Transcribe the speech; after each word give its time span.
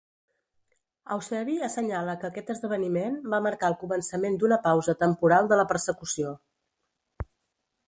Eusebi 1.15 1.57
assenyala 1.67 2.15
que 2.23 2.27
aquest 2.29 2.49
esdeveniment 2.53 3.19
va 3.35 3.41
marcar 3.49 3.71
el 3.73 3.77
començament 3.83 4.41
d'una 4.45 4.59
pausa 4.65 4.97
temporal 5.05 5.53
de 5.55 5.63
la 5.63 5.69
persecució. 5.75 6.35